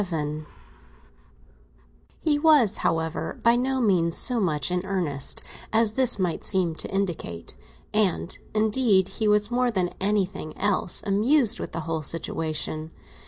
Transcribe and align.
VII 0.03 0.45
HE 2.21 2.39
was, 2.39 2.77
however, 2.77 3.39
by 3.43 3.55
no 3.55 3.79
means 3.79 4.17
so 4.17 4.39
much 4.39 4.71
in 4.71 4.83
earnest 4.83 5.43
as 5.71 5.93
this 5.93 6.17
might 6.17 6.43
seem 6.43 6.73
to 6.73 6.89
indicate; 6.91 7.55
and, 7.93 8.39
indeed, 8.55 9.09
he 9.19 9.27
was 9.27 9.51
more 9.51 9.69
than 9.69 9.93
anything 10.01 10.57
else 10.57 11.03
amused 11.05 11.59
with 11.59 11.71
the 11.71 11.81
whole 11.81 12.01
situation. 12.01 12.89